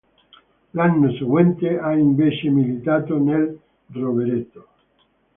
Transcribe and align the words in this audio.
L'anno 0.71 1.11
seguente 1.13 1.77
ha 1.77 1.95
invece 1.95 2.49
militato 2.49 3.19
nel 3.19 3.55
Rovereto. 3.91 4.67